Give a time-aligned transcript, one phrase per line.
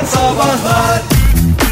[0.00, 1.02] Modern Sabahlar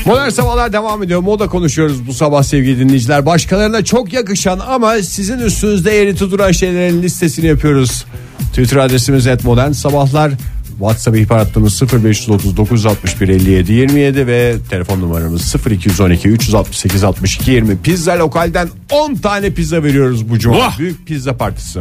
[0.06, 1.20] Modern Sabahlar devam ediyor.
[1.20, 3.26] Moda konuşuyoruz bu sabah sevgili dinleyiciler.
[3.26, 8.04] Başkalarına çok yakışan ama sizin üstünüzde eğriti duran şeylerin listesini yapıyoruz.
[8.50, 10.32] Twitter adresimiz et modern sabahlar.
[10.78, 17.78] WhatsApp ihbar hattımız 0539 61 57 27 ve telefon numaramız 0212 368 62 20.
[17.78, 20.58] Pizza lokalden 10 tane pizza veriyoruz bu cuma.
[20.58, 20.78] Vah!
[20.78, 21.80] Büyük pizza partisi.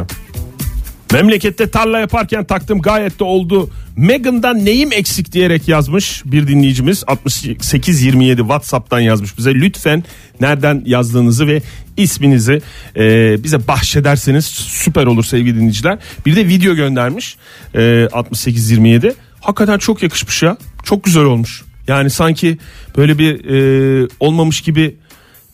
[1.12, 3.70] Memlekette tarla yaparken taktım gayet de oldu.
[3.96, 9.54] Megan'dan neyim eksik diyerek yazmış bir dinleyicimiz 6827 WhatsApp'tan yazmış bize.
[9.54, 10.04] Lütfen
[10.40, 11.62] nereden yazdığınızı ve
[11.96, 12.62] isminizi
[12.96, 15.98] e, bize bahşederseniz süper olur sevgili dinleyiciler.
[16.26, 17.36] Bir de video göndermiş
[17.74, 19.14] e, 6827.
[19.40, 20.56] Hakikaten çok yakışmış ya.
[20.84, 21.62] Çok güzel olmuş.
[21.86, 22.58] Yani sanki
[22.96, 24.96] böyle bir e, olmamış gibi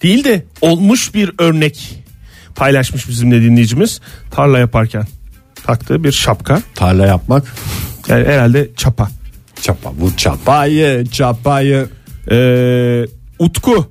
[0.02, 2.04] değil de olmuş bir örnek
[2.56, 4.00] paylaşmış bizimle dinleyicimiz
[4.30, 5.06] tarla yaparken
[5.66, 6.62] taktığı bir şapka.
[6.74, 7.54] Tarla yapmak
[8.08, 9.08] Yani herhalde çapa.
[9.62, 11.88] çapa bu çapayı çapayı.
[12.30, 13.06] Ee,
[13.38, 13.86] Utku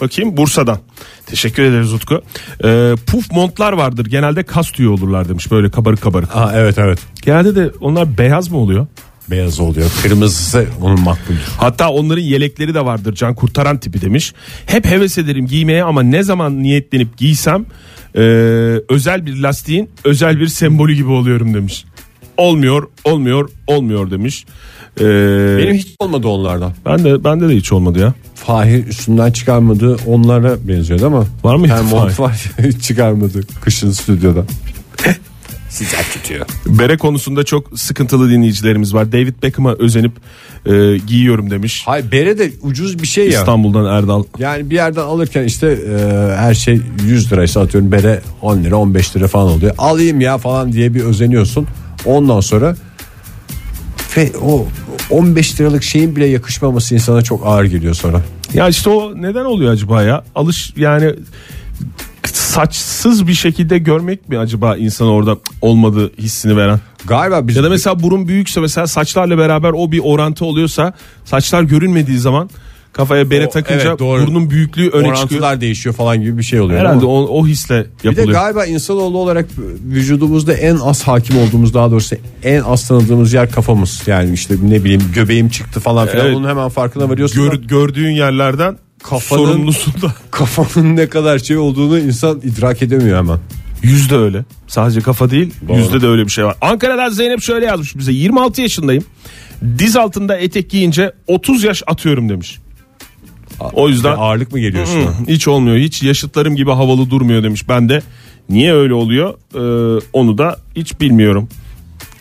[0.00, 0.78] bakayım Bursa'dan.
[1.26, 2.22] Teşekkür ederiz Utku.
[2.64, 4.06] Ee, puf montlar vardır.
[4.06, 5.50] Genelde kas tüyü olurlar demiş.
[5.50, 6.30] Böyle kabarık kabarık.
[6.30, 8.86] Ha, evet evet Genelde de onlar beyaz mı oluyor?
[9.30, 11.40] beyaz oluyor kırmızısı onun makbuldür.
[11.58, 13.14] Hatta onların yelekleri de vardır.
[13.14, 14.34] Can kurtaran tipi demiş.
[14.66, 17.66] Hep heves ederim giymeye ama ne zaman niyetlenip giysem
[18.16, 18.20] e,
[18.88, 21.84] özel bir lastiğin özel bir sembolü gibi oluyorum demiş.
[22.36, 24.44] Olmuyor, olmuyor, olmuyor demiş.
[25.00, 25.04] Ee,
[25.58, 26.72] Benim hiç olmadı onlardan.
[26.86, 28.14] ben de bende de hiç olmadı ya.
[28.34, 31.24] Fahir üstünden çıkarmadığı onlara benziyor değil mi?
[31.44, 32.50] Var mı Yani hiç mont Fahir?
[32.58, 34.44] var çıkarmadı kışın stüdyoda.
[35.74, 36.46] Sıcak tutuyor.
[36.66, 39.12] Bere konusunda çok sıkıntılı dinleyicilerimiz var.
[39.12, 40.12] David Beckham'a özenip
[40.66, 41.82] e, giyiyorum demiş.
[41.86, 43.40] Hayır bere de ucuz bir şey ya.
[43.40, 44.24] İstanbul'dan Erdal.
[44.38, 49.16] Yani bir yerden alırken işte e, her şey 100 liraysa atıyorum bere 10 lira 15
[49.16, 49.74] lira falan oluyor.
[49.78, 51.66] Alayım ya falan diye bir özeniyorsun.
[52.04, 52.76] Ondan sonra
[54.16, 54.66] ve o
[55.10, 58.20] 15 liralık şeyin bile yakışmaması insana çok ağır geliyor sonra.
[58.54, 60.24] Ya işte o neden oluyor acaba ya?
[60.34, 61.14] Alış yani
[62.54, 66.80] saçsız bir şekilde görmek mi acaba insan orada olmadığı hissini veren?
[67.06, 70.92] Galiba biz Ya da mesela burun büyükse mesela saçlarla beraber o bir orantı oluyorsa
[71.24, 72.50] saçlar görünmediği zaman
[72.92, 74.26] kafaya bere O- takınca evet, doğru.
[74.26, 75.16] burnun büyüklüğü öne çıkıyor.
[75.16, 76.80] orantılar değişiyor falan gibi bir şey oluyor.
[76.80, 78.32] Herhalde o, o hisle Bir de yapılıyor.
[78.40, 79.46] galiba insanoğlu olarak
[79.88, 84.02] vücudumuzda en az hakim olduğumuz daha doğrusu en az tanıdığımız yer kafamız.
[84.06, 86.36] Yani işte ne bileyim göbeğim çıktı falan filan Evet.
[86.36, 87.42] onun hemen farkına varıyorsun.
[87.44, 88.76] Gör- da gördüğün yerlerden
[89.10, 90.14] Kafanın- sorumlusun da.
[90.30, 93.38] kafanın ne kadar şey olduğunu insan idrak edemiyor hemen.
[93.82, 94.44] Yüzde öyle.
[94.66, 95.78] Sadece kafa değil Doğru.
[95.78, 96.56] yüzde de öyle bir şey var.
[96.60, 99.04] Ankara'dan Zeynep şöyle yazmış bize 26 yaşındayım.
[99.78, 102.58] Diz altında etek giyince 30 yaş atıyorum demiş.
[103.72, 105.28] O yüzden Ve ağırlık mı geliyor şuna?
[105.28, 105.76] Hiç olmuyor.
[105.76, 107.68] Hiç yaşıtlarım gibi havalı durmuyor demiş.
[107.68, 108.02] Ben de
[108.48, 111.48] niye öyle oluyor Ee, onu da hiç bilmiyorum.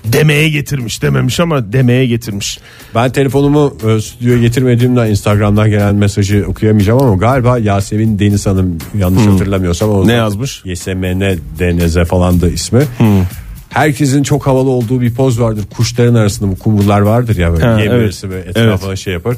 [0.06, 2.60] Demeye getirmiş dememiş ama demeye getirmiş.
[2.96, 9.26] Ben telefonumu e, stüdyoya getirmediğimden Instagram'dan gelen mesajı okuyamayacağım ama galiba Yasemin Deniz Hanım yanlış
[9.28, 10.62] hatırlamıyorsam o Ne yazmış?
[10.66, 12.82] YSMN DNZ falan da ismi.
[13.74, 15.64] Herkesin çok havalı olduğu bir poz vardır.
[15.78, 18.24] Kuşların arasında bu kumrular vardır ya böyle Ha, yem evet.
[18.24, 19.36] böyle etrafına şey yapar.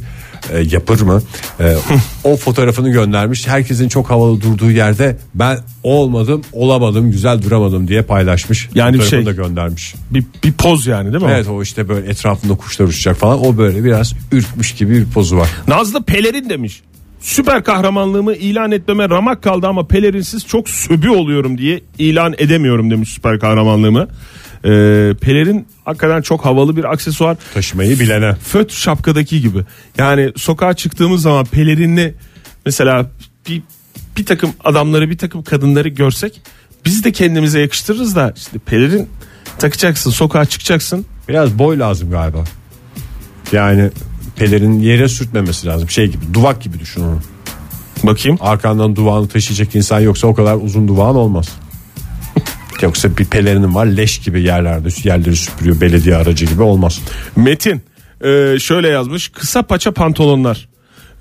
[0.54, 1.22] E, yapır mı?
[1.60, 1.76] E,
[2.24, 3.48] o fotoğrafını göndermiş.
[3.48, 8.70] Herkesin çok havalı durduğu yerde ben olmadım, olamadım, güzel duramadım diye paylaşmış.
[8.76, 9.96] Yani bir şey- da göndermiş.
[10.12, 11.32] Bir, bir poz yani değil mi?
[11.34, 13.46] Evet o işte böyle etrafında kuşlar uçacak falan.
[13.46, 15.50] O böyle biraz ürkmüş gibi bir pozu var.
[15.68, 16.82] Nazlı pelerin demiş.
[17.20, 23.10] Süper kahramanlığımı ilan etmeme ramak kaldı ama pelerinsiz çok söbü oluyorum diye ilan edemiyorum demiş
[23.10, 24.08] süper kahramanlığımı.
[24.66, 27.38] Ee, pelerin hakikaten çok havalı bir aksesuar.
[27.54, 28.36] Taşımayı bilene.
[28.36, 29.60] Föt şapkadaki gibi.
[29.98, 32.16] Yani sokağa çıktığımız zaman pelerinli
[32.66, 33.12] mesela
[33.50, 33.62] bir,
[34.18, 36.42] bir takım adamları bir takım kadınları görsek
[36.86, 39.10] biz de kendimize yakıştırırız da işte pelerin
[39.60, 41.06] takacaksın sokağa çıkacaksın.
[41.30, 42.44] Biraz boy lazım galiba.
[43.52, 43.90] Yani
[44.36, 45.90] pelerin yere sürtmemesi lazım.
[45.90, 47.20] Şey gibi duvak gibi düşün onu.
[48.04, 48.38] Bakayım.
[48.42, 51.48] Arkandan duvağını taşıyacak insan yoksa o kadar uzun duvağın olmaz.
[52.82, 57.02] Yoksa bir pelerinin var leş gibi yerlerde yerleri süpürüyor belediye aracı gibi olmaz.
[57.36, 57.82] Metin
[58.22, 60.68] e, şöyle yazmış kısa paça pantolonlar.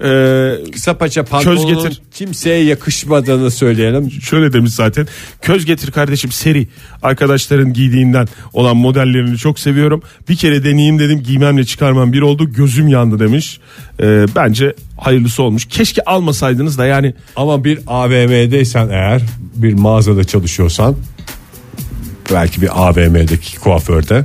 [0.01, 2.03] E, Kısa paça pantolonun getir.
[2.15, 4.11] kimseye yakışmadığını söyleyelim.
[4.11, 5.07] şöyle demiş zaten.
[5.43, 6.69] Köz getir kardeşim seri.
[7.03, 10.03] Arkadaşların giydiğinden olan modellerini çok seviyorum.
[10.29, 13.61] Bir kere deneyeyim dedim giymemle çıkarmam bir oldu gözüm yandı demiş.
[14.01, 15.65] E, bence hayırlısı olmuş.
[15.65, 19.23] Keşke almasaydınız da yani Ama bir AVM'deysen eğer
[19.55, 20.97] bir mağazada çalışıyorsan
[22.33, 24.25] belki bir AVM'deki kuaförde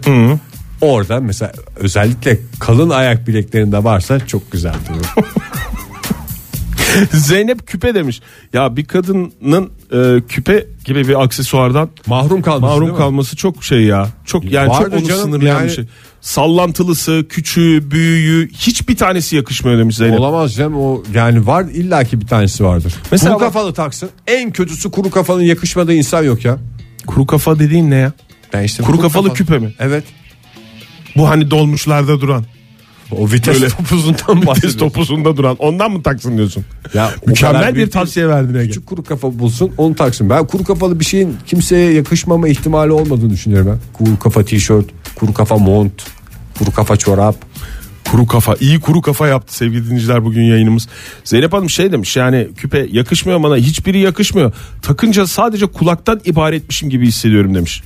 [0.82, 5.26] orada mesela özellikle kalın ayak bileklerinde varsa çok güzel durur.
[7.14, 8.22] Zeynep küpe demiş.
[8.54, 14.08] Ya bir kadının e, küpe gibi bir aksesuardan Mahrum kalması mahrum kalması çok şey ya.
[14.26, 15.86] Çok yani Vardır çok onu canım, sınırlayan yani bir şey.
[16.22, 20.20] Sallantılısı, küçüğü, büyüğü hiçbir tanesi yakışmıyor demiş Zeynep.
[20.20, 22.94] Olamaz canım o yani var illaki bir tanesi vardır.
[23.12, 24.10] Mesela kuru kafalı taksın.
[24.28, 26.58] En kötüsü kuru kafanın yakışmadığı insan yok ya.
[27.08, 28.12] Kuru kafa dediğin ne ya?
[28.54, 29.74] Ben işte Kuru kafalı küpe mi?
[29.80, 30.04] Evet.
[31.16, 32.46] Bu hani dolmuşlarda duran.
[33.12, 35.56] O vites Böyle- topuzundan Vites topuzunda duran.
[35.60, 36.66] Ondan mı taksın diyorsun?
[36.94, 38.68] Ya Mükemmel bir büyük tavsiye verdin Ege.
[38.68, 40.30] Küçük kuru kafa bulsun onu taksın.
[40.30, 44.06] Ben kuru kafalı bir şeyin kimseye yakışmama ihtimali olmadığını düşünüyorum ben.
[44.06, 44.86] Kuru kafa tişört,
[45.16, 46.04] kuru kafa mont,
[46.60, 47.36] kuru kafa çorap.
[48.12, 50.88] Kuru kafa iyi kuru kafa yaptı sevgili dinleyiciler bugün yayınımız.
[51.24, 54.52] Zeynep Hanım şey demiş yani küpe yakışmıyor bana hiçbiri yakışmıyor.
[54.82, 57.84] Takınca sadece kulaktan ibaretmişim gibi hissediyorum demiş.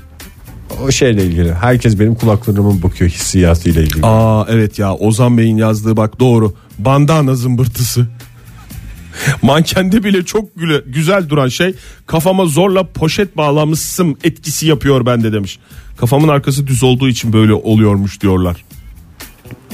[0.84, 1.54] O şeyle ilgili.
[1.54, 4.06] Herkes benim kulaklarıma bakıyor hissiyatıyla ilgili.
[4.06, 6.54] Aa evet ya Ozan Bey'in yazdığı bak doğru.
[6.80, 8.08] Bandana zımbırtısı.
[9.42, 11.76] Mankende bile çok güle, güzel duran şey
[12.06, 15.60] kafama zorla poşet bağlamışsın etkisi yapıyor bende demiş.
[15.98, 18.64] Kafamın arkası düz olduğu için böyle oluyormuş diyorlar.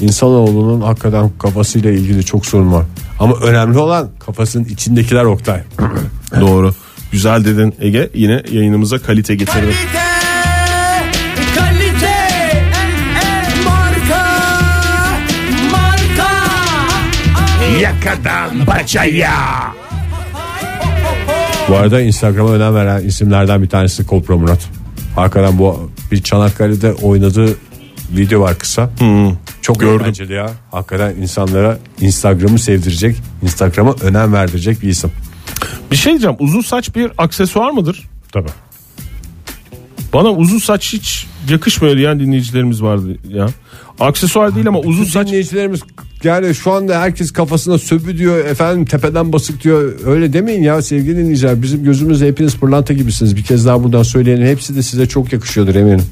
[0.01, 2.85] İnsanoğlunun hakikaten kafasıyla ilgili çok sorun var.
[3.19, 5.61] Ama önemli olan kafasının içindekiler Oktay.
[6.41, 6.73] Doğru.
[7.11, 8.09] Güzel dedin Ege.
[8.13, 9.61] Yine yayınımıza kalite getirdin.
[9.61, 10.08] Kalite,
[18.09, 19.33] Yakadan paçaya.
[21.69, 24.69] Bu arada Instagram'a önem veren isimlerden bir tanesi Kopra Murat.
[25.15, 27.57] Hakikaten bu bir Çanakkale'de oynadığı
[28.11, 28.89] video var kısa.
[29.61, 30.01] Çok Gördüm.
[30.01, 30.49] eğlenceli ya.
[30.71, 35.11] Hakikaten insanlara Instagram'ı sevdirecek, Instagram'a önem verdirecek bir isim.
[35.91, 36.35] Bir şey diyeceğim.
[36.39, 38.09] Uzun saç bir aksesuar mıdır?
[38.31, 38.49] Tabii.
[40.13, 43.47] Bana uzun saç hiç yakışmıyor diyen dinleyicilerimiz vardı ya.
[43.99, 45.81] Aksesuar değil ama uzun saç Dinleyicilerimiz
[46.23, 51.17] yani şu anda herkes kafasına söbü diyor efendim tepeden basık diyor öyle demeyin ya sevgili
[51.17, 55.33] dinleyiciler bizim gözümüzde hepiniz pırlanta gibisiniz bir kez daha buradan söyleyelim hepsi de size çok
[55.33, 56.05] yakışıyordur eminim.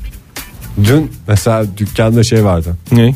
[0.84, 3.16] Dün mesela dükkanda şey vardı ne?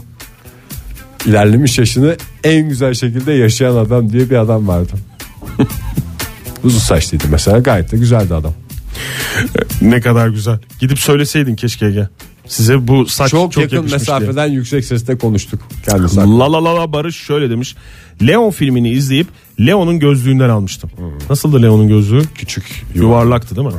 [1.25, 4.93] ilerlemiş yaşını en güzel şekilde yaşayan adam diye bir adam vardı.
[6.63, 8.53] Uzun saçlıydı mesela gayet de güzeldi adam.
[9.81, 10.59] Ne kadar güzel.
[10.79, 12.07] Gidip söyleseydin keşke Ege.
[12.47, 16.15] Size bu saç Çok, çok, yakın mesafeden yüksek sesle konuştuk kendisi.
[16.15, 16.25] diye.
[16.25, 17.75] La la la la Barış şöyle demiş.
[18.27, 19.27] Leon filmini izleyip
[19.59, 20.91] Leon'un gözlüğünden almıştım.
[21.29, 22.21] Nasıldı Leon'un gözlüğü?
[22.35, 23.73] Küçük Yuvarlaktı değil mi?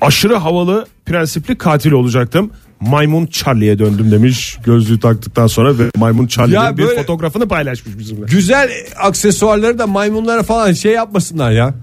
[0.00, 2.50] Aşırı havalı prensipli katil olacaktım.
[2.80, 8.26] Maymun Charlie'ye döndüm demiş gözlüğü taktıktan sonra ve Maymun Charlie'nin bir fotoğrafını paylaşmış bizimle.
[8.26, 11.74] Güzel aksesuarları da maymunlara falan şey yapmasınlar ya.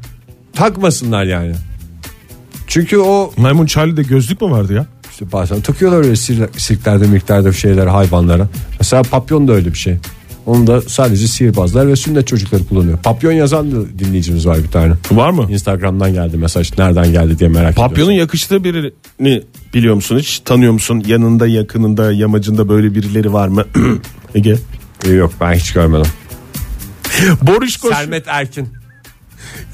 [0.54, 1.56] Takmasınlar yani.
[2.68, 4.86] Çünkü o Maymun Charlie'de gözlük mü vardı ya?
[5.12, 8.48] işte bazen takıyorlar öyle sir- sirklerde miktarda şeyler hayvanlara.
[8.80, 9.98] Mesela papyon da öyle bir şey.
[10.46, 12.98] Onu da sadece sihirbazlar ve sünnet çocukları kullanıyor.
[12.98, 14.94] Papyon yazan da dinleyicimiz var bir tane.
[15.12, 15.48] Var mı?
[15.52, 16.78] Instagram'dan geldi mesaj.
[16.78, 18.12] Nereden geldi diye merak Papyonun ediyorsun.
[18.14, 19.42] yakıştığı birini
[19.74, 20.40] biliyor musun hiç?
[20.40, 21.04] Tanıyor musun?
[21.08, 23.66] Yanında, yakınında, yamacında böyle birileri var mı?
[24.36, 24.56] Ege.
[25.14, 26.12] Yok ben hiç görmedim.
[27.42, 27.90] Borişko.
[27.90, 28.68] Sermet Erkin.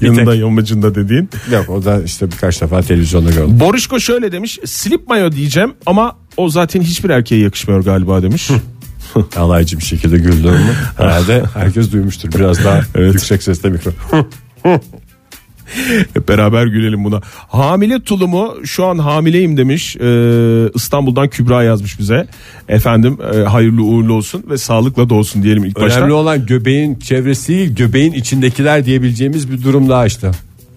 [0.00, 1.30] Yanında, yamacında dediğin.
[1.52, 3.60] Yok o da işte birkaç defa televizyonda gördüm.
[3.60, 4.58] Borişko şöyle demiş.
[4.64, 8.50] Slip mayo diyeceğim ama o zaten hiçbir erkeğe yakışmıyor galiba demiş.
[9.36, 12.32] Alaycı bir şekilde güldüğümü herhalde herkes duymuştur.
[12.32, 13.92] Biraz daha yüksek sesle mikro.
[16.14, 17.20] Hep beraber gülelim buna.
[17.48, 19.96] Hamile tulumu şu an hamileyim demiş.
[19.96, 22.26] Ee, İstanbul'dan Kübra yazmış bize.
[22.68, 26.00] Efendim e, hayırlı uğurlu olsun ve sağlıkla doğsun diyelim ilk başta.
[26.00, 30.30] Önemli olan göbeğin çevresi değil göbeğin içindekiler diyebileceğimiz bir durum daha işte.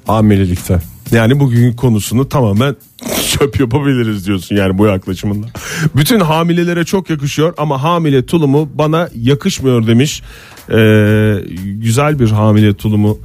[0.07, 0.79] Hamilelikte.
[1.11, 2.75] Yani bugün konusunu tamamen
[3.29, 5.47] çöp yapabiliriz diyorsun yani bu yaklaşımında.
[5.95, 10.21] Bütün hamilelere çok yakışıyor ama hamile tulumu bana yakışmıyor demiş.
[10.69, 13.19] Ee, güzel bir hamile tulumu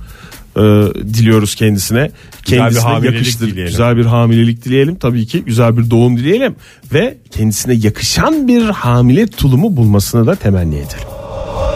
[0.59, 2.11] e, diliyoruz kendisine.
[2.45, 3.47] Güzel bir Kendisine hamilelik yakıştır.
[3.47, 3.71] dileyelim.
[3.71, 5.43] Güzel bir hamilelik dileyelim tabii ki.
[5.45, 6.57] Güzel bir doğum dileyelim
[6.93, 11.09] ve kendisine yakışan bir hamile tulumu bulmasını da temenni edelim.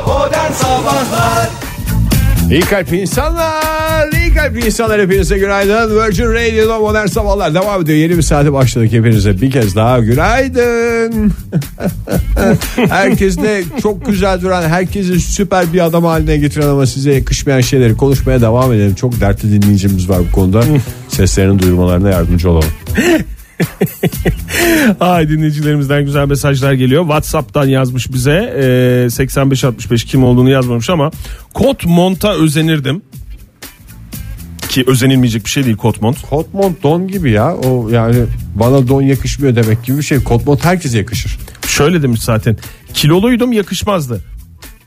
[0.06, 1.48] Modern Sabahlar
[2.52, 5.96] İyi kalp insanlar, iyi kalp insanlar hepinize günaydın.
[5.96, 7.98] Virgin Radio'da modern sabahlar devam ediyor.
[7.98, 11.32] Yeni bir saate başladık hepinize bir kez daha günaydın.
[12.88, 17.96] Herkes de çok güzel duran, herkesi süper bir adam haline getiren ama size yakışmayan şeyleri
[17.96, 18.94] konuşmaya devam edelim.
[18.94, 20.62] Çok dertli dinleyicimiz var bu konuda.
[21.08, 22.70] Seslerinin duyurmalarına yardımcı olalım.
[25.00, 27.02] Ay dinleyicilerimizden güzel mesajlar geliyor.
[27.02, 28.54] WhatsApp'tan yazmış bize.
[29.06, 31.10] Ee, 8565 kim olduğunu yazmamış ama
[31.54, 33.02] kot monta özenirdim.
[34.68, 36.22] Ki özenilmeyecek bir şey değil kot mont.
[36.22, 37.54] Kot mont don gibi ya.
[37.54, 38.16] O yani
[38.54, 40.22] bana don yakışmıyor demek gibi bir şey.
[40.22, 41.38] Kot mont herkese yakışır.
[41.66, 42.56] Şöyle demiş zaten.
[42.94, 44.20] Kiloluydum yakışmazdı.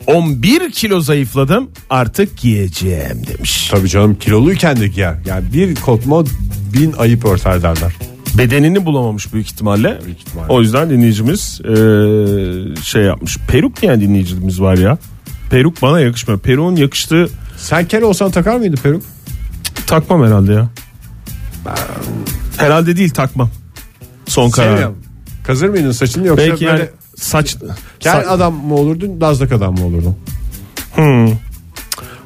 [0.08, 3.67] 11 kilo zayıfladım artık giyeceğim demiş.
[3.72, 5.15] Tabii canım kiloluyken de giyer.
[5.25, 6.29] Yani bir kot mont
[6.74, 7.94] bin ayıp örter derler.
[8.38, 10.00] Bedenini bulamamış büyük ihtimalle.
[10.06, 10.48] Büyük ihtimalle.
[10.54, 11.74] O yüzden dinleyicimiz e,
[12.84, 13.38] şey yapmış.
[13.48, 14.98] Peruk diyen dinleyicimiz var ya.
[15.50, 16.39] Peruk bana yakışmıyor.
[16.39, 19.04] Peruk'un yakıştığı Sen kel olsan takar mıydın peruk?
[19.88, 20.70] takmam herhalde ya.
[22.58, 23.50] Herhalde değil takmam.
[24.27, 24.68] Son karar.
[24.68, 24.98] Sevmiyorum.
[25.44, 27.58] Kazır mıydın saçını yoksa Belki böyle yani saç
[28.00, 30.15] kel sa- adam mı olurdun dazlak adam mı olurdun?
[30.96, 31.27] Hmm.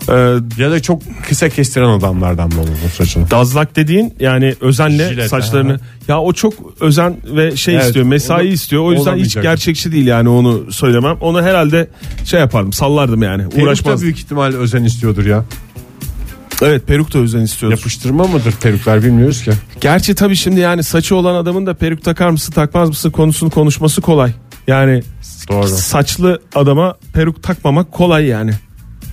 [0.10, 0.14] Ee,
[0.58, 3.32] Ya da çok kısa kestiren adamlardan mı olurdun saçını?
[3.32, 5.80] Dazlak dediğin yani özenle Jilet, saçlarını aha.
[6.08, 9.92] ya o çok özen ve şey Evet, istiyor mesai onu- istiyor o yüzden hiç gerçekçi
[9.92, 11.88] değil yani onu söylemem onu herhalde
[12.26, 15.46] şey yapardım sallardım yani Peruk uğraşmaz büyük ihtimalle özen istiyordur ya.
[16.62, 19.52] evet peruk da özen istiyordur Yapıştırma mıdır peruklar bilmiyoruz ki.
[19.82, 24.02] gerçi tabii şimdi yani saçı olan adamın da peruk takar mısın takmaz mısın konusunu konuşması
[24.02, 24.32] kolay
[24.68, 25.04] yani
[25.52, 25.68] Doğru.
[25.68, 28.52] saçlı adama peruk takmamak kolay yani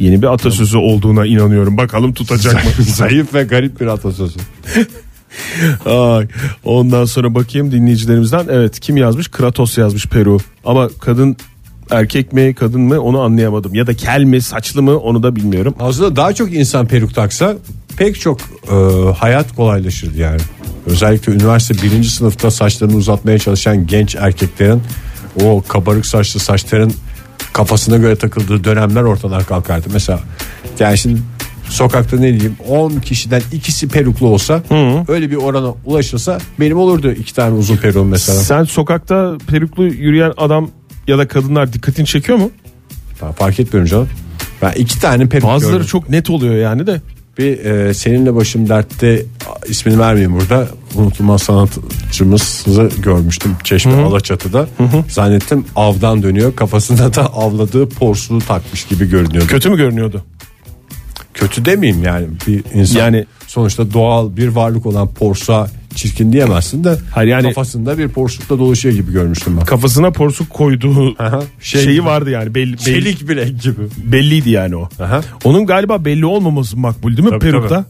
[0.00, 4.38] yeni bir atasözü olduğuna inanıyorum bakalım tutacak mı Zayıf ve garip bir atasözü.
[5.86, 6.26] Ay,
[6.64, 8.46] ondan sonra bakayım dinleyicilerimizden.
[8.50, 9.28] Evet kim yazmış?
[9.28, 10.38] Kratos yazmış Peru.
[10.64, 11.36] Ama kadın
[11.90, 13.74] erkek mi kadın mı onu anlayamadım.
[13.74, 15.74] Ya da kel mi saçlı mı onu da bilmiyorum.
[15.80, 17.56] Aslında daha çok insan peruk taksa
[17.96, 18.74] pek çok e,
[19.18, 20.40] hayat kolaylaşırdı yani.
[20.86, 24.82] Özellikle üniversite birinci sınıfta saçlarını uzatmaya çalışan genç erkeklerin
[25.44, 26.92] o kabarık saçlı saçların
[27.56, 29.88] kafasına göre takıldığı dönemler ortadan kalkardı.
[29.92, 30.20] Mesela
[30.78, 31.20] yani şimdi
[31.68, 34.62] sokakta ne diyeyim 10 kişiden ikisi peruklu olsa
[35.08, 38.38] öyle bir orana ulaşılsa benim olurdu iki tane uzun peruğum mesela.
[38.38, 40.70] Sen sokakta peruklu yürüyen adam
[41.06, 42.50] ya da kadınlar dikkatini çekiyor mu?
[43.22, 44.08] Ben fark etmiyorum canım.
[44.62, 45.86] Ben iki tane peruk Bazıları gördüm.
[45.86, 47.00] çok net oluyor yani de.
[47.38, 49.22] Bir e, seninle başım dertte
[49.68, 50.68] ismini vermeyeyim burada.
[50.94, 54.68] Unutulmaz sanatçımızı görmüştüm Çeşme Alaçatı'da.
[55.08, 56.56] Zannettim avdan dönüyor.
[56.56, 59.46] Kafasında da avladığı porsulu takmış gibi görünüyordu.
[59.48, 60.24] Kötü mü görünüyordu?
[61.36, 62.98] Kötü demeyeyim yani bir insan.
[63.00, 68.58] Yani- sonuçta doğal bir varlık olan porsuğa çirkin diyemezsin de Hayır yani- kafasında bir porsukla
[68.58, 69.64] dolaşıyor gibi görmüştüm ben.
[69.64, 72.04] Kafasına porsuk koyduğu Aha, şey şeyi gibi.
[72.06, 73.76] vardı yani belli, belli, Çelik bilek gibi.
[74.04, 74.88] belliydi yani o.
[75.00, 75.20] Aha.
[75.44, 77.84] Onun galiba belli olmaması makbul değil mi Tabii, perukta?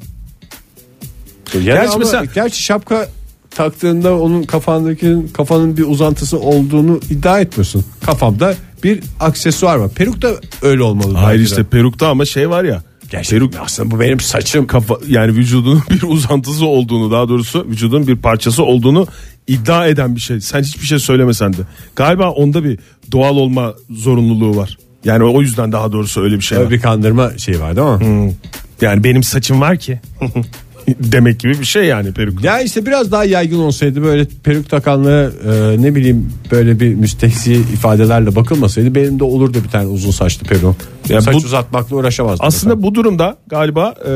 [1.52, 3.08] Gerçi ama mesela- gerçi şapka
[3.50, 7.84] taktığında onun kafandaki kafanın bir uzantısı olduğunu iddia etmiyorsun.
[8.06, 9.90] Kafamda bir aksesuar var.
[9.90, 10.30] Peruk da
[10.62, 11.14] öyle olmalı.
[11.14, 11.44] Hayır bence de.
[11.60, 12.82] işte perukta ama şey var ya.
[13.10, 14.66] Gerçekten Peruk aslında bu benim saçım.
[14.66, 19.06] kafa yani vücudunun bir uzantısı olduğunu daha doğrusu vücudun bir parçası olduğunu
[19.46, 20.40] iddia eden bir şey.
[20.40, 21.58] Sen hiçbir şey söylemesen de.
[21.96, 22.78] Galiba onda bir
[23.12, 24.78] doğal olma zorunluluğu var.
[25.04, 26.62] Yani o yüzden daha doğrusu öyle bir şey var.
[26.64, 28.34] Öyle bir kandırma şeyi var değil mi?
[28.80, 30.00] Yani benim saçım var ki.
[31.00, 32.44] Demek gibi bir şey yani peruk.
[32.44, 35.30] Ya işte biraz daha yaygın olsaydı böyle peruk takanlara
[35.74, 40.46] e, ne bileyim böyle bir müstehsi ifadelerle bakılmasaydı benim de olurdu bir tane uzun saçlı
[40.46, 40.76] peruğum.
[41.08, 42.46] Ya Saç bu- uzatmakla uğraşamazdım.
[42.46, 44.12] Aslında bu durumda galiba e,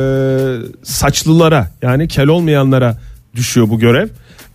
[0.82, 2.98] saçlılara yani kel olmayanlara
[3.36, 4.08] düşüyor bu görev.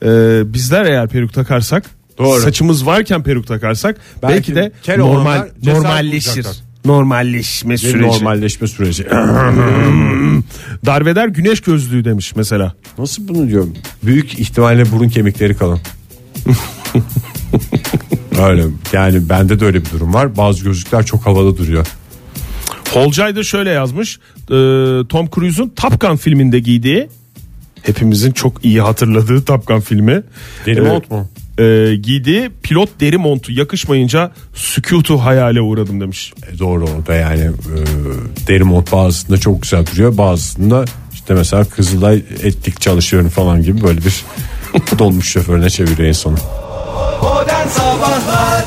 [0.06, 1.84] E, bizler eğer peruk takarsak
[2.18, 2.42] Doğru.
[2.42, 6.32] saçımız varken peruk takarsak belki, Belki de normal normalleşir.
[6.36, 6.65] bulacaklar.
[6.86, 8.08] Normalleşme bir süreci.
[8.08, 9.06] normalleşme süreci.
[10.86, 12.74] Darveder güneş gözlüğü demiş mesela.
[12.98, 13.74] Nasıl bunu diyorum?
[14.04, 15.80] Büyük ihtimalle burun kemikleri kalın.
[18.48, 20.38] öyle yani bende de öyle bir durum var.
[20.38, 21.88] Bazı gözlükler çok havalı duruyor.
[22.94, 24.20] Holcay da şöyle yazmış.
[24.44, 24.50] e,
[25.10, 27.10] Tom Cruise'un Top Gun filminde giydiği
[27.82, 30.24] hepimizin çok iyi hatırladığı Top Gun filmi.
[30.66, 31.30] Deri E, mont mu?
[31.60, 36.34] E, giydiği pilot deri montu yakışmayınca sükutu hayale uğradım demiş.
[36.52, 37.78] E, doğru o da yani e,
[38.48, 40.18] deri mont bazısında çok güzel duruyor.
[40.18, 44.24] Bazısında işte mesela Kızılay etlik çalışıyorum falan gibi böyle bir
[45.00, 46.36] dolmuş şoförüne çeviriyor en sonu.
[47.22, 48.66] Modern Sabahlar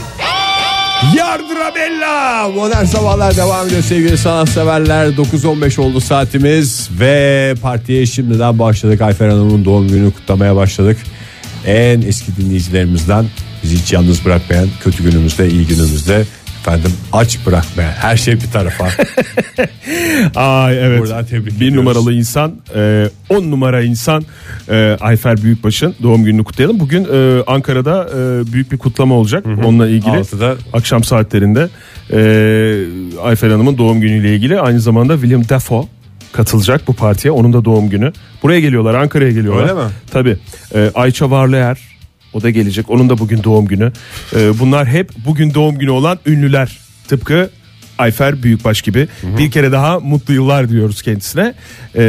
[1.17, 9.01] Yardıra bella Modern sabahlar devam ediyor sevgili sanatseverler 9.15 oldu saatimiz ve partiye şimdiden başladık
[9.01, 10.99] Ayfer Hanım'ın doğum gününü kutlamaya başladık
[11.67, 13.25] en eski dinleyicilerimizden
[13.63, 16.25] bizi hiç yalnız bırakmayan kötü günümüzde iyi günümüzde
[16.61, 18.85] efendim aç bırakmayan her şey bir tarafa
[20.35, 21.01] Ay evet.
[21.01, 21.75] Buradan tebrik bir ediyoruz.
[21.77, 22.53] numaralı insan,
[23.29, 24.25] 10 numara insan
[24.71, 26.81] e, Ayfer Büyükbaş'ın doğum gününü kutlayalım.
[26.81, 29.47] Bugün e, Ankara'da e, büyük bir kutlama olacak.
[29.65, 30.57] Onunla ilgili Altıda.
[30.73, 31.69] akşam saatlerinde
[32.13, 32.19] e,
[33.23, 35.85] Ayfer Hanım'ın doğum günüyle ilgili aynı zamanda William Dafoe
[36.39, 37.33] katılacak bu partiye.
[37.33, 38.13] Onun da doğum günü.
[38.43, 39.63] Buraya geliyorlar, Ankara'ya geliyorlar.
[39.63, 39.91] Öyle mi?
[40.11, 40.37] Tabii.
[40.75, 41.79] E, Ayça Varlıer
[42.33, 42.91] o da gelecek.
[42.91, 43.93] Onun da bugün doğum günü.
[44.37, 46.79] E, bunlar hep bugün doğum günü olan ünlüler.
[47.09, 47.51] Tıpkı
[47.99, 49.09] Ayfer Büyükbaş gibi.
[49.39, 51.55] Bir kere daha mutlu yıllar diyoruz kendisine.
[51.97, 52.05] E,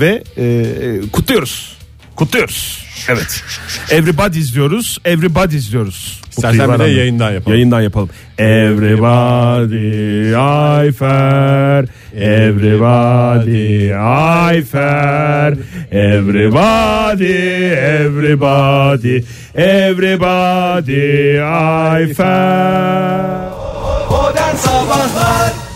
[0.00, 0.66] ve e,
[1.12, 1.77] kutluyoruz.
[2.18, 2.84] Kutluyoruz.
[3.08, 3.44] Evet.
[3.90, 4.98] Everybody izliyoruz.
[5.04, 6.20] Everybody izliyoruz.
[6.30, 7.52] İstersen bir de yayından yapalım.
[7.56, 8.10] Yayından yapalım.
[8.38, 11.84] Everybody Ayfer.
[12.16, 15.54] Everybody Ayfer.
[15.90, 23.28] Everybody, everybody, everybody Ayfer.
[24.10, 25.67] Modern Sabahlar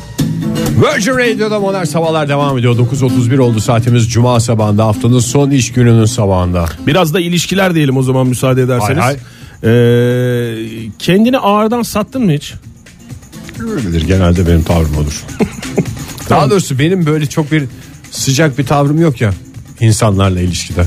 [0.83, 2.77] Virgin Radio'da modern sabahlar devam ediyor.
[2.77, 6.67] 9.31 oldu saatimiz Cuma sabahında haftanın son iş gününün sabahında.
[6.87, 9.03] Biraz da ilişkiler diyelim o zaman müsaade ederseniz.
[9.03, 9.17] Hay
[9.65, 9.69] Ee,
[10.99, 12.55] kendini ağırdan sattın mı hiç?
[13.61, 15.25] Öyledir genelde benim tavrım olur.
[16.31, 17.65] Daha doğrusu benim böyle çok bir
[18.11, 19.31] sıcak bir tavrım yok ya
[19.81, 20.85] insanlarla ilişkide.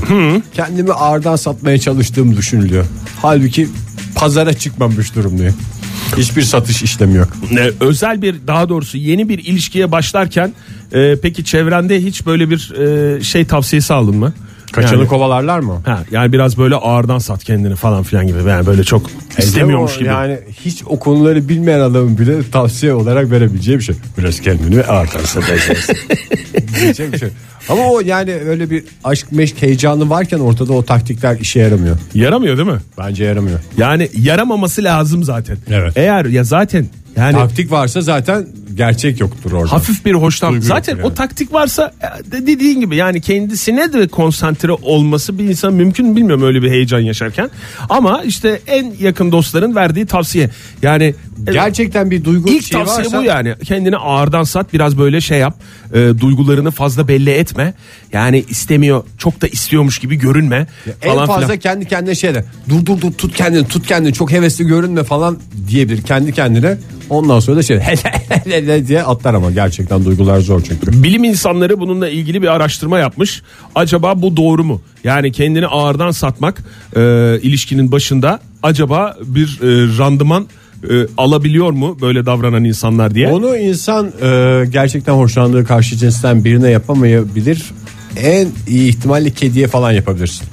[0.54, 2.84] Kendimi ağırdan satmaya çalıştığım düşünülüyor.
[3.22, 3.68] Halbuki
[4.14, 5.54] pazara çıkmamış durumdayım.
[6.16, 7.28] Hiçbir satış işlemi yok.
[7.58, 10.52] Ee, özel bir daha doğrusu yeni bir ilişkiye başlarken
[10.92, 14.32] e, peki çevrende hiç böyle bir e, şey tavsiyesi aldın mı?
[14.76, 15.82] Kaçanı yani, kovalarlar mı?
[15.86, 18.38] ha, yani biraz böyle ağırdan sat kendini falan filan gibi.
[18.48, 20.08] Yani böyle çok istemiyormuş gibi.
[20.08, 23.96] Yani hiç o konuları bilmeyen adamın bile tavsiye olarak verebileceği bir şey.
[24.18, 25.96] Biraz kendini ağırdan satacaksın.
[26.80, 27.28] Diyecek bir şey.
[27.68, 31.96] Ama o yani öyle bir aşk meşk heyecanı varken ortada o taktikler işe yaramıyor.
[32.14, 32.80] Yaramıyor değil mi?
[32.98, 33.60] Bence yaramıyor.
[33.76, 35.56] Yani yaramaması lazım zaten.
[35.70, 35.92] Evet.
[35.96, 39.72] Eğer ya zaten yani Taktik varsa zaten gerçek yoktur orada.
[39.72, 40.60] hafif bir hoşlan.
[40.60, 41.16] Zaten yoktur o yani.
[41.16, 41.92] taktik varsa
[42.32, 46.70] de- dediğin gibi yani kendisine de konsantre olması bir insan mümkün mü bilmiyorum öyle bir
[46.70, 47.50] heyecan yaşarken.
[47.88, 50.50] Ama işte en yakın dostların verdiği tavsiye.
[50.82, 51.14] Yani
[51.46, 53.54] e, Gerçekten bir duygu İlk şey tavsiye varsa bu yani.
[53.64, 55.56] Kendini ağırdan sat biraz böyle şey yap.
[55.94, 57.74] E, duygularını fazla belli etme.
[58.12, 60.66] Yani istemiyor çok da istiyormuş gibi görünme
[61.02, 61.58] en falan fazla filan.
[61.58, 65.38] kendi kendine şey de dur dur dur tut kendini tut kendini çok hevesli görünme falan
[65.68, 66.76] diyebilir kendi kendine.
[67.10, 67.76] Ondan sonra da şey
[68.88, 71.02] diye atlar ama gerçekten duygular zor çünkü.
[71.02, 73.42] Bilim insanları bununla ilgili bir araştırma yapmış.
[73.74, 74.80] Acaba bu doğru mu?
[75.04, 76.62] Yani kendini ağırdan satmak
[76.96, 77.00] e,
[77.42, 80.46] ilişkinin başında acaba bir e, randıman
[80.90, 83.28] e, alabiliyor mu böyle davranan insanlar diye?
[83.28, 87.64] Onu insan e, gerçekten hoşlandığı karşı cinsten birine yapamayabilir.
[88.16, 90.46] En iyi ihtimalle kediye falan yapabilirsin.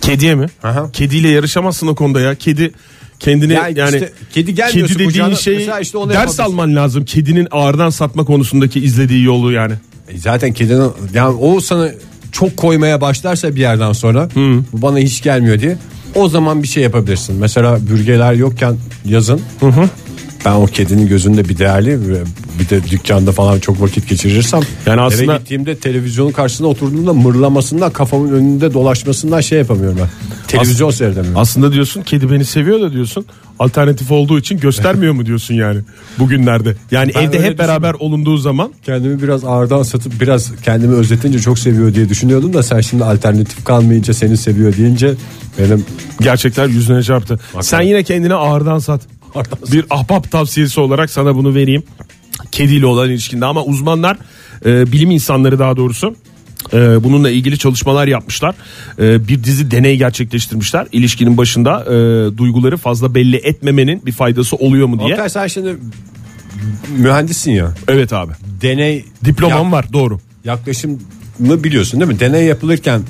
[0.00, 0.46] Kediye mi?
[0.62, 0.90] Aha.
[0.92, 2.34] Kediyle yarışamazsın o konuda ya.
[2.34, 2.72] Kedi
[3.20, 6.42] kendini Ya yani işte kedi gelmiyorsa kedi dediğin şey işte ders yapabilirsin.
[6.42, 7.04] alman lazım.
[7.04, 9.74] Kedinin ağırdan satma konusundaki izlediği yolu yani.
[10.08, 11.90] E Zaten kedinin yani o sana
[12.32, 14.28] çok koymaya başlarsa bir yerden sonra
[14.72, 15.76] bu bana hiç gelmiyor diye
[16.14, 17.36] o zaman bir şey yapabilirsin.
[17.36, 19.40] Mesela bürgeler yokken yazın
[20.44, 21.98] ben o kedinin gözünde bir değerli
[22.58, 27.90] bir de dükkanda falan çok vakit geçirirsem Yani aslında- eve gittiğimde televizyonun karşısında oturduğumda mırlamasından
[27.92, 30.08] kafamın önünde dolaşmasından şey yapamıyorum ben.
[30.48, 31.40] Televizyon seyredemiyorum.
[31.40, 33.24] Aslında diyorsun kedi beni seviyor da diyorsun.
[33.58, 35.80] Alternatif olduğu için göstermiyor mu diyorsun yani
[36.18, 36.74] bugünlerde.
[36.90, 41.58] Yani Ben evde hep beraber olunduğu zaman Kendimi biraz ağırdan satıp biraz kendimi özletince çok
[41.58, 45.14] seviyor diye düşünüyordum da sen şimdi alternatif kalmayınca seni seviyor deyince
[45.58, 45.84] benim
[46.20, 47.38] gerçekler yüzüne çarptı.
[47.60, 49.00] Sen yine kendini ağırdan sat.
[49.72, 51.82] Bir ahbap tavsiyesi olarak sana bunu vereyim.
[52.52, 54.16] Kediyle olan ilişkinde ama uzmanlar
[54.64, 56.14] e, bilim insanları daha doğrusu
[56.72, 58.54] e, bununla ilgili çalışmalar yapmışlar.
[58.98, 60.86] E, bir dizi deney gerçekleştirmişler.
[60.92, 61.88] İlişkinin başında e,
[62.38, 65.10] duyguları fazla belli etmemenin bir faydası oluyor mu diye.
[65.12, 65.76] Oktay sen şimdi
[66.98, 67.74] mühendissin ya.
[67.88, 68.32] Evet abi.
[68.62, 70.20] Deney Diplomam yak- var doğru.
[70.44, 72.20] yaklaşımını biliyorsun değil mi?
[72.20, 73.02] Deney yapılırken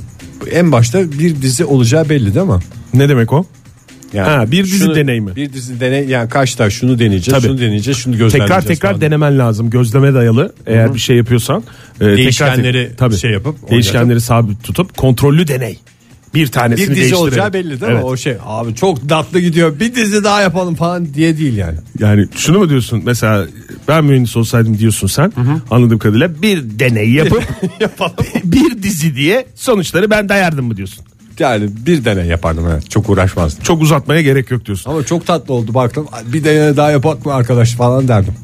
[0.51, 2.59] en başta bir dizi olacağı belli değil mi?
[2.95, 3.45] Ne demek o?
[4.13, 5.37] Yani Ha, bir dizi deney mi?
[5.37, 7.47] Bir dizi deney yani kaçta şunu deneyeceğiz, Tabii.
[7.53, 8.63] şunu deneyeceğiz, şunu gözlemleyeceğiz.
[8.65, 9.01] Tekrar tekrar falan.
[9.01, 9.71] denemen lazım.
[9.71, 11.63] Gözleme dayalı eğer bir şey yapıyorsan.
[12.01, 15.79] e, Değişkenleri tekrar- şey yapıp değişkenleri sabit tutup kontrollü deney.
[16.35, 17.89] Bir tanesini bir dizi olacağı belli değil mi?
[17.93, 18.05] Evet.
[18.05, 19.81] O şey abi çok tatlı gidiyor.
[19.81, 21.77] Bir dizi daha yapalım falan diye değil yani.
[21.99, 23.47] Yani şunu mu diyorsun mesela
[23.89, 25.33] ben mühendis olsaydım diyorsun sen
[25.71, 27.43] anladığım kadarıyla bir deney yapıp
[28.45, 31.05] bir dizi diye sonuçları ben dayardım mı diyorsun.
[31.41, 32.91] Yani bir deney yapardım evet.
[32.91, 33.63] Çok uğraşmazdım.
[33.63, 34.91] Çok uzatmaya gerek yok diyorsun.
[34.91, 36.07] Ama çok tatlı oldu baktım.
[36.27, 38.35] Bir deney daha yapak mı arkadaş falan derdim.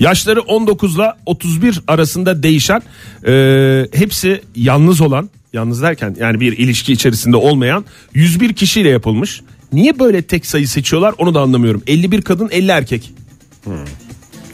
[0.00, 2.82] Yaşları 19 ile 31 arasında değişen
[3.26, 7.84] e, hepsi yalnız olan yalnız derken yani bir ilişki içerisinde olmayan
[8.14, 9.40] 101 kişiyle yapılmış.
[9.72, 11.82] Niye böyle tek sayı seçiyorlar onu da anlamıyorum.
[11.86, 13.12] 51 kadın 50 erkek.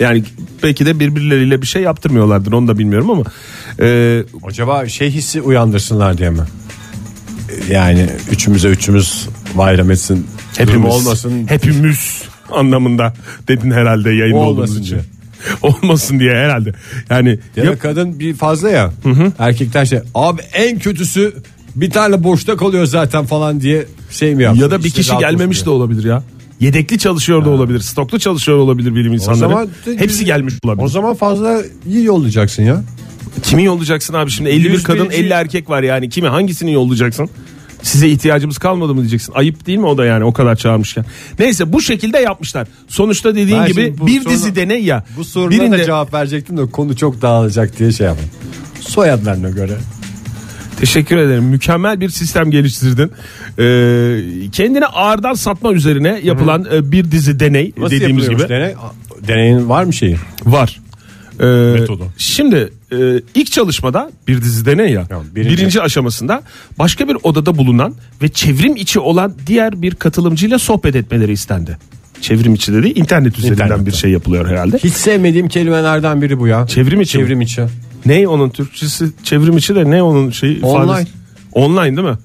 [0.00, 0.24] Yani
[0.62, 3.24] belki de birbirleriyle bir şey yaptırmıyorlardır onu da bilmiyorum ama
[3.80, 6.42] e, Acaba şey hissi uyandırsınlar diye mi?
[7.70, 10.26] Yani üçümüze üçümüz bayram etsin.
[10.56, 11.46] hepimiz durumu olmasın.
[11.48, 13.14] hepimiz anlamında
[13.48, 14.94] dedin herhalde yayında olduğumuz için.
[14.94, 15.00] diye.
[15.62, 16.72] Olmasın diye herhalde.
[17.10, 18.92] Yani Ya ya- da kadın bir fazla ya.
[19.38, 21.34] Erkekler şey abi en kötüsü
[21.76, 24.62] bir tane boşta kalıyor zaten falan diye şey mi yapsın?
[24.62, 26.22] Ya da bir İşte kişi gelmemiş olsun de olabilir ya.
[26.60, 27.80] Yedekli çalışıyor da olabilir.
[27.80, 29.38] Stoklu çalışıyor olabilir bilim insanları.
[29.40, 30.60] zaman de- Hepsi gelmiş diye.
[30.64, 30.84] olabilir.
[30.84, 32.82] O zaman fazla iyi yollayacaksın ya.
[33.42, 34.84] Kimi yollayacaksın abi şimdi 51 101.
[34.84, 37.30] kadın 50 erkek var yani kimi hangisini yollayacaksın?
[37.82, 39.32] Size ihtiyacımız kalmadı mı diyeceksin.
[39.32, 41.04] Ayıp değil mi o da yani o kadar çağırmışken.
[41.38, 42.68] Neyse bu şekilde yapmışlar.
[42.88, 45.04] Sonuçta dediğin Ben gibi şimdi bu bir soruna- dizi deney ya.
[45.16, 48.28] Bu soruna Birinde da cevap verecektim de konu çok dağılacak diye şey yaptım.
[48.80, 49.72] Soyadlarına göre.
[50.80, 51.44] Teşekkür ederim.
[51.44, 53.10] Mükemmel bir sistem geliştirdin.
[53.58, 58.74] Ee, kendine ağırdan satma üzerine yapılan e, bir dizi deney Nasıl dediğimiz gibi deney?
[59.28, 60.16] Deneyin var mı şeyi?
[60.46, 60.80] var.
[61.40, 62.04] Ee, Metodu.
[62.18, 62.96] Şimdi e,
[63.34, 65.06] ilk çalışmada bir dizi deney ya.
[65.08, 65.56] Tamam, birinci.
[65.56, 65.82] birinci.
[65.82, 66.42] aşamasında
[66.78, 71.78] başka bir odada bulunan ve çevrim içi olan diğer bir katılımcıyla sohbet etmeleri istendi.
[72.20, 73.86] Çevrim içi dediği internet üzerinden İnternette.
[73.86, 74.78] bir şey yapılıyor herhalde.
[74.78, 76.66] Hiç sevmediğim kelimelerden biri bu ya.
[76.66, 77.12] Çevrim içi?
[77.12, 77.62] Çevrim içi.
[78.06, 80.84] Ne onun Türkçesi çevrim içi de ne onun şeyi Online.
[80.84, 81.10] ifadesi?
[81.52, 82.16] Online değil mi?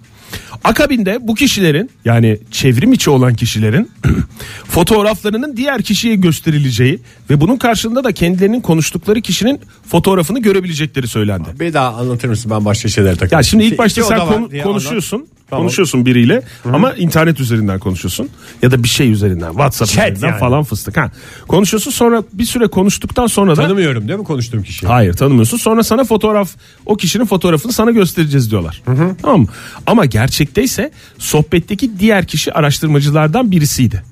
[0.64, 3.92] Akabinde bu kişilerin yani çevrim içi olan kişilerin
[4.68, 11.50] fotoğraflarının diğer kişiye gösterileceği ve bunun karşılığında da kendilerinin konuştukları kişinin fotoğrafını görebilecekleri söylendi.
[11.60, 13.38] Bir daha anlatır mısın ben başka şeylere takıyorum.
[13.38, 15.28] Ya şimdi ilk başta iki sen oda var konu- diye konuşuyorsun.
[15.52, 15.64] Tamam.
[15.64, 16.42] Konuşuyorsun biriyle
[16.74, 18.30] ama internet üzerinden konuşuyorsun
[18.62, 20.40] ya da bir şey üzerinden WhatsApp Chat üzerinden yani.
[20.40, 21.12] falan fıstık ha.
[21.48, 24.88] Konuşuyorsun sonra bir süre konuştuktan sonra da Tanımıyorum değil mi konuştuğum kişiyi?
[24.88, 25.58] Hayır tanımıyorsun.
[25.58, 26.50] Sonra sana fotoğraf
[26.86, 28.82] o kişinin fotoğrafını sana göstereceğiz diyorlar.
[29.22, 29.48] Tamam mı?
[29.88, 34.04] Ama gerçekte ise sohbetteki diğer kişi araştırmacılardan birisiydi.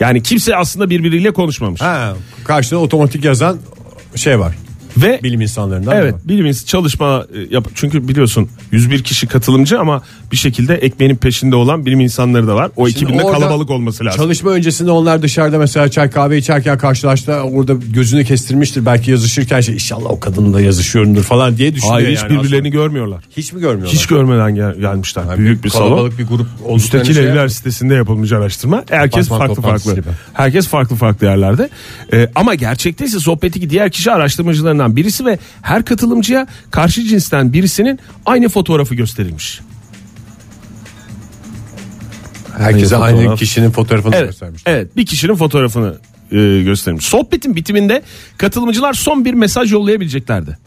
[0.00, 1.80] Yani kimse aslında birbiriyle konuşmamış.
[1.80, 3.58] Ha, karşıda otomatik yazan
[4.16, 4.54] şey var.
[4.96, 6.20] Ve Bilim insanlarından Evet mı?
[6.24, 10.02] bilim çalışma e, yap çünkü biliyorsun 101 kişi katılımcı ama
[10.32, 12.70] bir şekilde ekmeğinin peşinde olan bilim insanları da var.
[12.76, 14.20] O Şimdi ekibinde orada kalabalık olması lazım.
[14.22, 17.32] Çalışma öncesinde onlar dışarıda mesela çay kahve içerken karşılaştı.
[17.32, 18.86] Orada gözünü kestirmiştir.
[18.86, 22.82] Belki yazışırken şey inşallah o kadınla yazışıyorumdur falan diye düşünüyor Hayır hiç yani birbirlerini aslında.
[22.82, 23.20] görmüyorlar.
[23.36, 23.94] Hiç mi görmüyorlar?
[23.94, 25.24] Hiç görmeden gel- gelmişler.
[25.24, 25.88] Yani Büyük bir salon.
[25.88, 28.84] kalabalık bir grup Müstakil şey evler yap- sitesinde yapılmış araştırma.
[28.90, 29.94] Herkes Apartman farklı farklı.
[30.02, 30.14] gibi.
[30.34, 31.68] Herkes farklı farklı yerlerde.
[32.12, 34.12] Ee, ama gerçekte ise sohbetteki diğer kişi
[34.84, 39.60] araştırmacılarından birisi ve her katılımcıya karşı cinsten birisinin aynı fotoğrafı gösterilmiş.
[42.58, 43.38] Herkese Aynı aynı fotoğraf.
[43.38, 44.62] kişinin fotoğrafını Evet, göstermiş.
[44.66, 45.98] evet bir kişinin fotoğrafını
[46.32, 47.04] e, göstermiş.
[47.06, 48.02] Sohbetin bitiminde
[48.38, 50.58] katılımcılar son bir mesaj yollayabileceklerdi.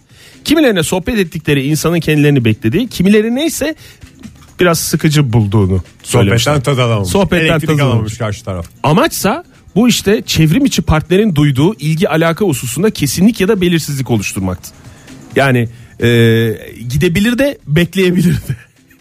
[0.43, 3.75] Kimilerine sohbet ettikleri insanın kendilerini beklediği, kimilerine ise
[4.59, 6.53] biraz sıkıcı bulduğunu söylemişler.
[6.53, 7.09] Sohbetten tad alamamış.
[7.09, 8.65] Sohbetten tad alamamış karşı taraf.
[8.83, 9.43] Amaçsa
[9.77, 14.71] bu işte çevrim içi partnerin duyduğu ilgi alaka hususunda kesinlik ya da belirsizlik oluşturmaktı.
[15.35, 16.07] Yani e,
[16.89, 18.55] gidebilir de bekleyebilir de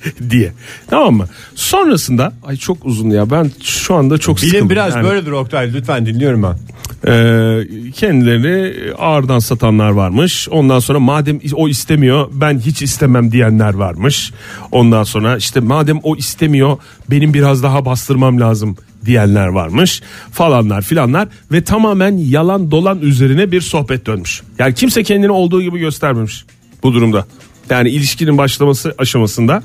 [0.30, 0.52] diye.
[0.90, 1.26] Tamam mı?
[1.54, 4.70] Sonrasında ay çok uzun ya ben şu anda çok Bilim sıkıldım.
[4.70, 6.56] biraz Yani, böyledir Oktay lütfen dinliyorum ben.
[7.12, 10.48] e, kendilerini ağırdan satanlar varmış.
[10.50, 14.32] Ondan sonra madem o istemiyor ben hiç istemem diyenler varmış.
[14.72, 16.78] Ondan sonra işte madem o istemiyor
[17.11, 23.61] benim biraz daha bastırmam lazım diyenler varmış falanlar filanlar ve tamamen yalan dolan üzerine bir
[23.61, 24.42] sohbet dönmüş.
[24.59, 26.44] Yani kimse kendini olduğu gibi göstermemiş
[26.82, 27.26] bu durumda.
[27.70, 29.62] Yani ilişkinin başlaması aşamasında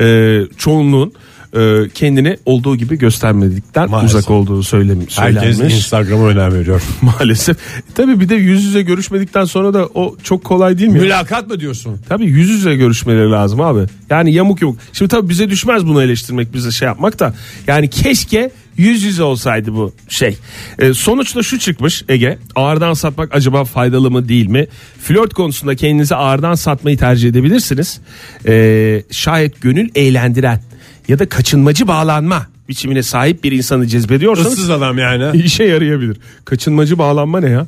[0.00, 1.12] e, çoğunluğun
[1.56, 4.18] e, kendini olduğu gibi göstermedikten Maalesef.
[4.18, 5.74] uzak olduğu söylem, Herkes söylenmiş.
[5.74, 6.82] Instagram'a önem veriyor.
[7.02, 7.56] Maalesef.
[7.94, 10.98] Tabii bir de yüz yüze görüşmedikten sonra da o çok kolay değil mi?
[10.98, 12.00] Mülakat mı diyorsun?
[12.08, 13.80] Tabii yüz yüze görüşmeleri lazım abi.
[14.10, 14.78] Yani yamuk yamuk.
[14.92, 17.34] Şimdi tabii bize düşmez bunu eleştirmek, bize şey yapmak da.
[17.66, 20.36] Yani keşke yüz yüze olsaydı bu şey.
[20.78, 22.38] Ee, sonuçta şu çıkmış Ege.
[22.54, 24.66] Ağırdan satmak acaba faydalı mı değil mi?
[25.02, 28.00] Flört konusunda kendinizi ağırdan satmayı tercih edebilirsiniz.
[28.46, 30.60] Ee, şayet gönül eğlendiren
[31.08, 35.42] ya da kaçınmacı bağlanma biçimine sahip bir insanı cezbediyorsanız Issız adam yani.
[35.44, 36.16] işe yarayabilir.
[36.44, 37.66] Kaçınmacı bağlanma ne ya?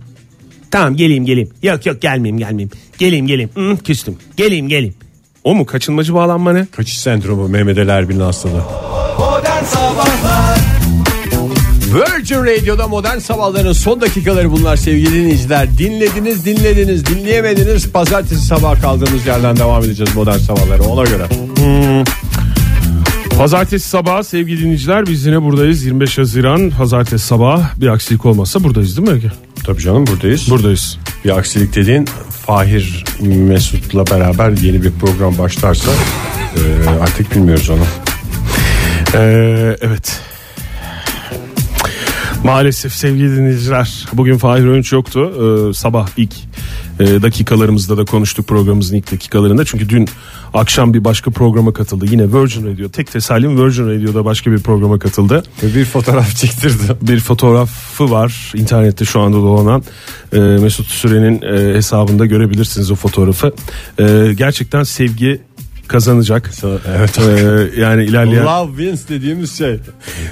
[0.70, 1.50] Tamam geleyim geleyim.
[1.62, 2.70] Yok yok gelmeyeyim gelmeyeyim.
[2.98, 3.50] Geleyim geleyim.
[3.54, 4.16] Hı, küstüm.
[4.36, 4.94] Geleyim geleyim.
[5.44, 6.66] O mu kaçınmacı bağlanma ne?
[6.66, 8.62] Kaçış sendromu Mehmet Ali Erbil'in hastalığı.
[9.18, 10.45] Modern Sabahlar
[11.96, 15.78] Virgin Radio'da modern sabahların son dakikaları bunlar sevgili dinleyiciler.
[15.78, 17.92] Dinlediniz dinlediniz dinleyemediniz.
[17.92, 21.26] Pazartesi sabah kaldığımız yerden devam edeceğiz modern sabahları ona göre.
[23.38, 25.84] Pazartesi sabahı sevgili dinleyiciler biz yine buradayız.
[25.84, 29.32] 25 Haziran pazartesi sabah bir aksilik olmazsa buradayız değil mi Ege?
[29.64, 30.50] Tabii canım buradayız.
[30.50, 30.98] Buradayız.
[31.24, 32.08] Bir aksilik dediğin
[32.46, 35.90] Fahir Mesut'la beraber yeni bir program başlarsa
[36.56, 37.84] e, artık bilmiyoruz onu.
[39.14, 40.20] Ee, evet.
[42.46, 45.32] Maalesef sevgili dinleyiciler bugün Fahir Öğünç yoktu.
[45.70, 46.32] Ee, sabah ilk
[47.00, 49.64] e, dakikalarımızda da konuştuk programımızın ilk dakikalarında.
[49.64, 50.08] Çünkü dün
[50.54, 52.06] akşam bir başka programa katıldı.
[52.10, 52.88] Yine Virgin Radio.
[52.88, 55.42] Tek tesalim Virgin Radio'da başka bir programa katıldı.
[55.62, 56.82] Ve bir fotoğraf çektirdi.
[57.02, 59.82] Bir fotoğrafı var internette şu anda dolanan
[60.32, 63.52] e, Mesut Süren'in e, hesabında görebilirsiniz o fotoğrafı.
[63.98, 65.40] E, gerçekten sevgi
[65.88, 66.50] kazanacak.
[66.96, 67.18] Evet.
[67.18, 69.78] E, yani ilerleyen Love wins dediğimiz şey.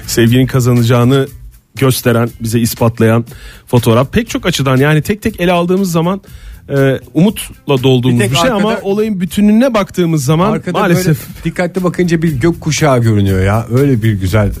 [0.07, 1.27] sevginin kazanacağını
[1.75, 3.25] gösteren, bize ispatlayan
[3.67, 4.11] fotoğraf.
[4.13, 6.21] Pek çok açıdan yani tek tek ele aldığımız zaman
[6.69, 11.83] e, umutla dolduğumuz Bir bir, şey ama arkada- olayın bütününe baktığımız zaman maalesef böyle dikkatli
[11.83, 13.65] bakınca bir gök kuşağı görünüyor ya.
[13.73, 14.51] Öyle bir güzel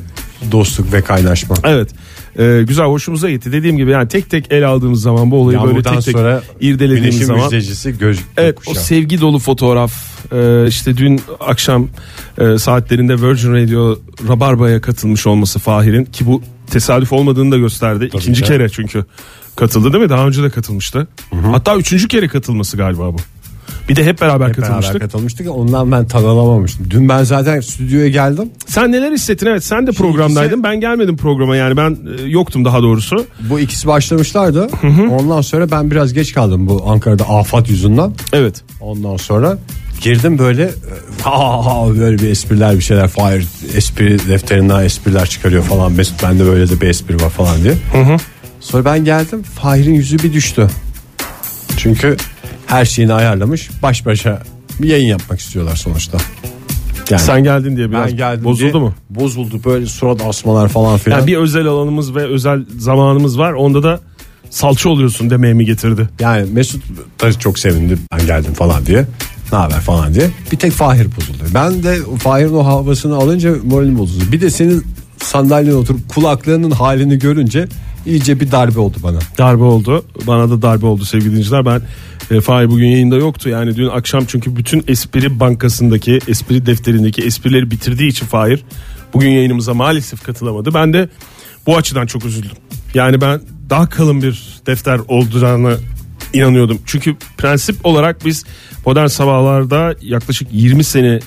[0.51, 1.55] dostluk ve kaynaşma.
[1.63, 1.89] Evet.
[2.39, 3.51] Ee, güzel hoşumuza gitti.
[3.51, 6.43] Dediğim gibi yani tek tek ele aldığımız zaman bu olayı böyle Yağmurdan tek tek sonra
[6.59, 8.81] irdelediğimiz zaman müjdecisi göz, Evet gökkuşağı.
[8.81, 9.93] o sevgi dolu fotoğraf
[10.31, 11.87] e, işte dün akşam
[12.37, 18.09] e, saatlerinde Virgin Radio Rabarba'ya katılmış olması Fahir'in ki bu tesadüf olmadığını da gösterdi.
[18.13, 18.47] İkinci ki.
[18.47, 19.05] kere çünkü
[19.55, 20.09] katıldı değil mi?
[20.09, 21.07] Daha önce de katılmıştı.
[21.51, 23.17] Hatta üçüncü kere katılması galiba bu.
[23.89, 25.01] Bir de hep beraber Hep beraber katılmıştık.
[25.01, 25.49] katılmıştık.
[25.49, 26.87] Ondan ben tad alamamıştım.
[26.89, 28.49] Dün ben zaten stüdyoya geldim.
[28.67, 29.45] Sen neler hissettin?
[29.47, 30.63] Evet sen de programdaydın.
[30.63, 33.25] Ben gelmedim programa yani ben e, yoktum daha doğrusu.
[33.49, 34.67] Bu ikisi başlamışlardı.
[35.11, 38.13] Ondan sonra ben biraz geç kaldım bu Ankara'da afat yüzünden.
[38.33, 38.63] Evet.
[38.81, 39.57] Ondan sonra
[40.05, 40.71] girdim böyle e,
[41.21, 45.91] ha, ha, böyle bir espriler bir şeyler Fahir espri defterinden espriler çıkarıyor falan.
[45.91, 47.73] Mesut bende böyle de bir espri var falan diye.
[48.59, 50.67] Sonra ben geldim Fahir'in yüzü bir düştü.
[51.77, 52.17] Çünkü
[52.67, 53.69] her şeyini ayarlamış.
[53.83, 54.41] Baş başa
[54.81, 56.17] bir yayın yapmak istiyorlar sonuçta.
[57.09, 58.93] Yani Sen geldin diye biraz ben geldim bozuldu diye mu?
[59.09, 61.17] Bozuldu böyle surat asmalar falan filan.
[61.17, 63.53] Yani bir özel alanımız ve özel zamanımız var.
[63.53, 63.99] Onda da
[64.49, 66.09] salça oluyorsun demeye mi getirdi?
[66.19, 66.83] Yani Mesut
[67.21, 69.05] da çok sevindi ben geldim falan diye.
[69.55, 70.29] Ne haber falan diye.
[70.51, 71.43] Bir tek Fahir bozuldu.
[71.53, 74.31] Ben de Fahir'in o havasını alınca moralim bozuldu.
[74.31, 74.83] Bir de senin
[75.17, 77.67] sandalyene oturup kulaklarının halini görünce
[78.05, 79.19] iyice bir darbe oldu bana.
[79.37, 80.05] Darbe oldu.
[80.27, 81.65] Bana da darbe oldu sevgili dinleyiciler.
[81.65, 81.81] Ben
[82.31, 83.49] e, Fahir bugün yayında yoktu.
[83.49, 88.63] Yani dün akşam çünkü bütün espri bankasındaki, espri defterindeki esprileri bitirdiği için Fahir
[89.13, 90.73] bugün yayınımıza maalesef katılamadı.
[90.73, 91.09] Ben de
[91.65, 92.57] bu açıdan çok üzüldüm.
[92.93, 95.77] Yani ben daha kalın bir defter olacağını
[96.35, 96.79] inanıyordum.
[96.85, 98.43] Çünkü prensip olarak biz
[98.85, 101.19] modern sabahlarda yaklaşık 20 sene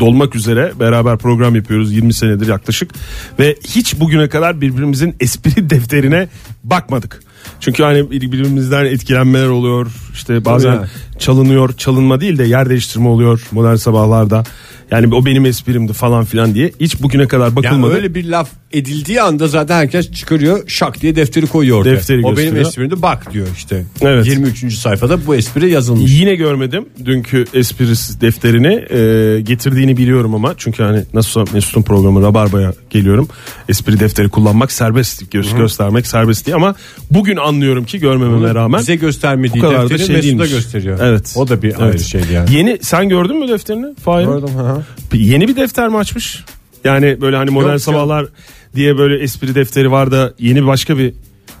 [0.00, 2.90] dolmak üzere beraber program yapıyoruz 20 senedir yaklaşık
[3.38, 6.28] ve hiç bugüne kadar birbirimizin espri defterine
[6.64, 7.20] bakmadık.
[7.60, 10.86] Çünkü hani birbirimizden etkilenmeler oluyor işte bazen yani.
[11.18, 14.44] çalınıyor çalınma değil de yer değiştirme oluyor modern sabahlarda.
[14.90, 17.94] Yani o benim esprimdi falan filan diye hiç bugüne kadar Yani bakılmadı.
[17.94, 21.90] öyle bir laf edildiği anda zaten herkes çıkarıyor şak diye defteri koyuyor ortaya.
[21.96, 23.84] Defteri o benim esprimde bak diyor işte.
[24.00, 24.26] Evet.
[24.26, 24.74] 23.
[24.74, 26.12] sayfada bu espri yazılmış.
[26.20, 27.86] Yine görmedim dünkü espri
[28.20, 33.28] defterini e, getirdiğini biliyorum ama çünkü hani nasıl Mesut'un programı Rabarba'ya geliyorum.
[33.68, 36.74] Espri defteri kullanmak serbest gö- göstermek serbest diye ama
[37.10, 40.50] bugün anlıyorum ki görmememe rağmen Bize göstermediği bu kadar da defteri şey Mesut'a değilmiş.
[40.50, 40.98] gösteriyor.
[41.02, 41.34] Evet.
[41.36, 41.80] O da bir Evet.
[41.80, 42.54] ayrı şeydi yani.
[42.54, 43.94] Yeni sen gördün mü defterini?
[44.04, 44.26] Fahir?
[44.26, 44.82] Gördüm, hı hı.
[45.16, 46.44] Yeni bir defter mi açmış?
[46.84, 47.98] Yani böyle hani modern Yok canım.
[48.00, 48.26] sabahlar
[48.74, 51.14] diye böyle espri defteri var da yeni başka bir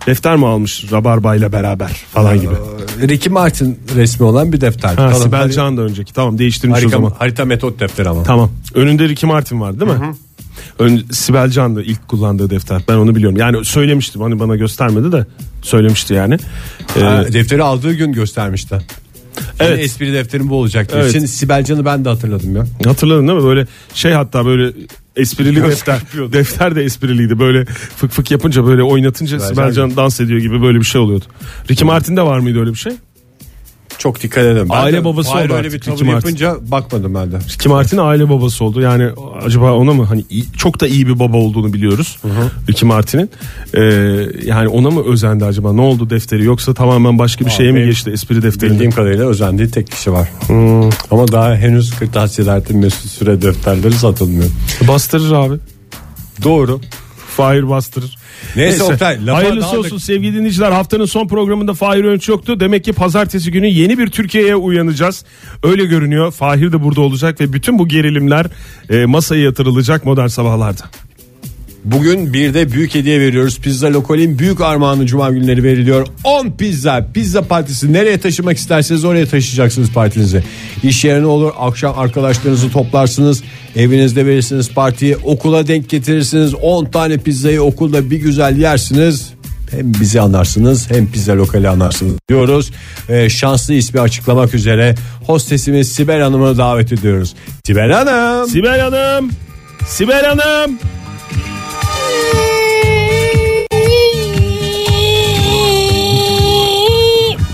[0.06, 2.54] defter mi almış Rabarba ile beraber falan gibi.
[3.00, 4.88] Ricky Martin resmi olan bir defter.
[4.88, 7.12] Ha, Kalın Sibel hari- Can da önceki tamam değiştirmiş o harita, zaman.
[7.18, 8.22] harita metot defteri ama.
[8.22, 8.50] Tamam.
[8.74, 9.98] Önünde Ricky Martin var değil mi?
[10.78, 12.82] Ön, Sibel Can da ilk kullandığı defter.
[12.88, 13.36] Ben onu biliyorum.
[13.38, 14.20] Yani söylemiştim.
[14.22, 15.26] Hani bana göstermedi de
[15.62, 16.36] söylemişti yani.
[16.96, 18.78] Ee, Ha, defteri aldığı gün göstermişti.
[19.60, 19.70] Evet.
[19.70, 19.84] Evet.
[19.84, 21.02] espri defterim bu olacak diye.
[21.02, 21.12] Evet.
[21.12, 22.66] Şimdi Sibel Can'ı ben de hatırladım ya.
[22.84, 23.44] hatırladın değil mi?
[23.44, 24.72] Böyle şey hatta böyle
[25.16, 26.00] esprili defter.
[26.32, 27.38] defter de espriliydi.
[27.38, 27.64] Böyle
[27.96, 31.24] fık fık yapınca böyle oynatınca Sibel Can dans ediyor gibi böyle bir şey oluyordu.
[31.70, 32.92] Ricky Martin'de var mıydı öyle bir şey?
[33.98, 34.68] Çok dikkat edin.
[34.68, 37.36] Ben Aile de babası oldu öyle bir tavır yapınca bakmadım ben de.
[37.38, 38.80] Ricky Martin aile babası oldu.
[38.80, 39.08] Yani
[39.44, 42.18] acaba ona mı hani iyi- çok da iyi bir baba olduğunu biliyoruz.
[42.70, 43.30] Ricky Martin'in.
[43.74, 43.80] Ee,
[44.46, 45.72] yani ona mı özendi acaba?
[45.72, 48.74] Ne oldu defteri yoksa tamamen başka bir şeye mi geçti espri defterinde?
[48.74, 50.28] Bildiğim kadarıyla özendiği tek kişi var.
[50.46, 50.90] Hmm.
[51.10, 54.50] Ama daha henüz kırtasiyelerde Mesut Süre defterleri satılmıyor.
[54.88, 55.56] Bastırır abi.
[56.44, 56.80] Doğru.
[57.36, 58.17] Fahir bastırır.
[58.56, 60.72] Neyse Oktay, lafa Hayırlısı daha da- olsun sevgili dinleyiciler.
[60.72, 62.60] Haftanın son programında Fahir Önç yoktu.
[62.60, 65.24] Demek ki pazartesi günü yeni bir Türkiye'ye uyanacağız.
[65.62, 66.32] Öyle görünüyor.
[66.32, 68.46] Fahir de burada olacak ve bütün bu gerilimler
[68.90, 70.82] e, masaya yatırılacak modern sabahlarda.
[71.84, 73.58] Bugün bir de büyük hediye veriyoruz.
[73.60, 76.06] Pizza Lokal'in büyük armağanı cuma günleri veriliyor.
[76.24, 77.06] 10 pizza.
[77.14, 80.42] Pizza partisi nereye taşımak isterseniz oraya taşıyacaksınız partinizi.
[80.82, 81.52] İş yerine olur.
[81.58, 83.42] Akşam arkadaşlarınızı toplarsınız.
[83.76, 85.16] Evinizde verirsiniz partiyi.
[85.16, 86.54] Okula denk getirirsiniz.
[86.54, 89.32] 10 tane pizzayı okulda bir güzel yersiniz.
[89.70, 92.70] Hem bizi anlarsınız hem pizza lokali anlarsınız diyoruz.
[93.08, 94.94] Ee, şanslı ismi açıklamak üzere
[95.26, 97.34] hostesimiz Sibel Hanım'ı davet ediyoruz.
[97.66, 98.48] Sibel Hanım.
[98.48, 99.30] Sibel Hanım.
[99.86, 100.78] Sibel Hanım.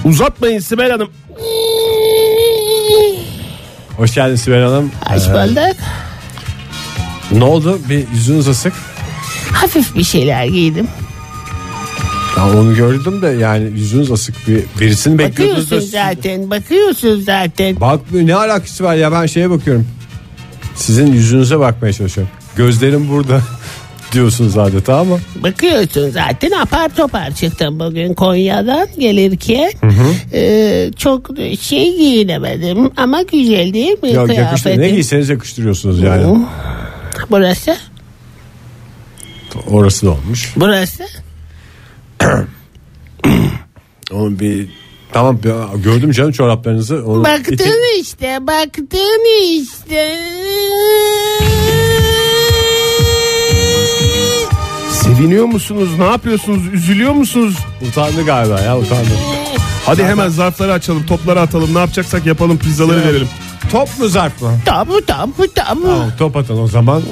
[0.04, 1.08] Uzatmayın Sibel Hanım.
[3.96, 4.90] Hoş geldin Sibel Hanım.
[5.08, 5.76] Hoş bulduk.
[7.32, 7.78] Ne oldu?
[7.88, 8.72] Bir yüzünüz asık.
[9.52, 10.88] Hafif bir şeyler giydim.
[12.36, 15.76] Ya onu gördüm de yani yüzünüz asık bir birisini bekliyordunuz da.
[15.76, 17.80] Bakıyorsun zaten, bakıyorsun zaten.
[17.80, 19.86] Bakmıyor ne alakası var ya ben şeye bakıyorum.
[20.74, 22.32] Sizin yüzünüze bakmaya çalışıyorum.
[22.56, 23.40] Gözlerim burada.
[24.14, 25.18] Diyorsunuz adeta ama.
[25.36, 29.72] Bakıyorsun zaten apar topar çıktım bugün Konya'dan gelirken.
[30.32, 34.80] Ee, çok şey giyinemedim ama güzel değil mi Ya kıyafetim?
[34.80, 36.44] ne giyseniz yakıştırıyorsunuz yani.
[37.30, 37.76] Burası,
[39.70, 40.52] Orası da olmuş.
[40.56, 41.04] burası.
[44.12, 44.68] Onun bir
[45.12, 45.38] tamam
[45.84, 47.04] gördüm canım çoraplarınızı.
[47.06, 48.88] Onu Baktın iti- işte, baktın
[49.58, 50.18] işte.
[55.04, 55.88] Seviniyor musunuz?
[55.98, 56.66] Ne yapıyorsunuz?
[56.72, 57.56] Üzülüyor musunuz?
[57.88, 59.08] utandı galiba ya utandı.
[59.86, 61.74] Hadi hemen zarfları açalım, topları atalım.
[61.74, 63.28] Ne yapacaksak yapalım, pizzaları verelim.
[63.72, 64.50] Top mu zarf mı?
[64.64, 65.82] Tamam, tamam, tamam.
[65.84, 67.02] Tamam, top atın o zaman.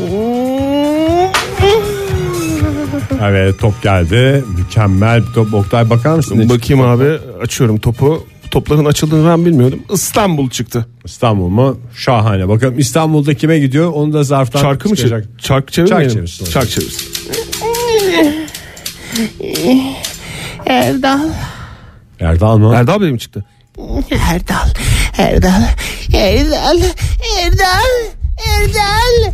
[3.22, 4.44] Evet top geldi.
[4.58, 5.54] Mükemmel bir top.
[5.54, 6.38] Oktay bakar mısın?
[6.38, 6.56] ne çıktı?
[6.58, 8.26] Bakayım abi, açıyorum topu.
[8.50, 9.80] Topların açıldığını ben bilmiyordum.
[9.92, 10.86] İstanbul çıktı.
[11.04, 11.76] İstanbul mu?
[11.96, 12.48] Şahane.
[12.48, 13.92] Bakalım İstanbul'da kime gidiyor?
[13.94, 15.24] Onu da zarftan Çarkı mı çıkacak.
[15.24, 15.38] çevir?
[15.38, 16.08] Çark çevirmeyelim.
[16.08, 16.44] Çark çevirsin.
[16.44, 17.12] Çark çevirsin.
[20.66, 21.20] Erdal,
[22.20, 22.74] Erdal mı?
[22.76, 23.44] Erdal Bey mi çıktı?
[24.10, 24.68] Erdal,
[25.18, 25.62] Erdal,
[26.14, 26.78] Erdal,
[27.42, 27.90] Erdal,
[28.60, 29.32] Erdal.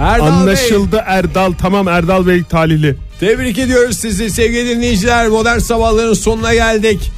[0.00, 0.32] Erdal Bey.
[0.32, 1.52] Anlaşıldı Erdal.
[1.52, 2.96] Tamam Erdal Bey talihli.
[3.20, 5.28] Tebrik ediyoruz sizi sevgili dinleyiciler.
[5.28, 7.12] Modern sabahların sonuna geldik.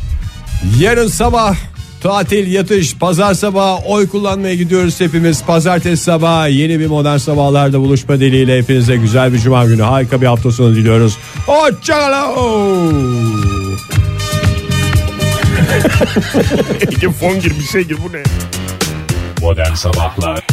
[0.79, 1.57] Yarın sabah
[2.03, 5.45] tatil yatış pazar sabahı oy kullanmaya gidiyoruz hepimiz.
[5.45, 10.27] Pazartesi sabahı yeni bir modern sabahlarda buluşma dileğiyle hepinize güzel bir cuma günü harika bir
[10.27, 11.19] hafta sonu diliyoruz.
[11.47, 13.39] Hoşçakalın.
[16.81, 18.23] Ege fon gir bir şey gir bu ne?
[19.41, 20.47] Modern Sabahlar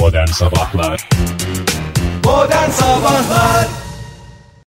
[0.00, 1.08] Modern Sabahlar
[2.24, 3.66] Modern Sabahlar